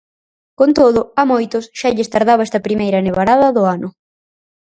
Con 0.59 0.69
todo, 0.79 1.01
a 1.21 1.23
moitos 1.31 1.63
xa 1.79 1.89
lles 1.95 2.11
tardaba 2.13 2.45
esta 2.47 2.65
primeira 2.67 3.03
nevarada 3.07 3.47
do 3.55 3.63
ano. 3.75 3.89